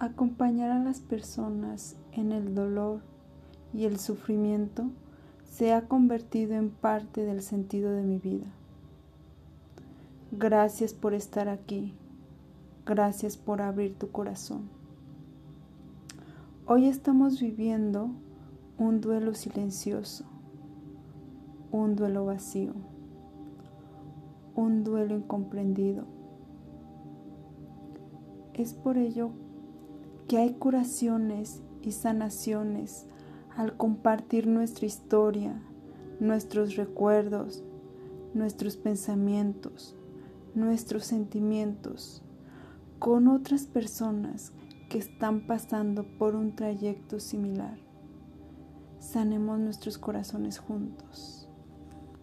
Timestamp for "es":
28.54-28.74